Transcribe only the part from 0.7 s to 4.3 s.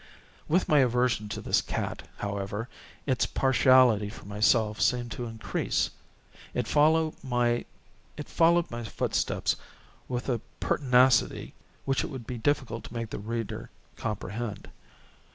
aversion to this cat, however, its partiality for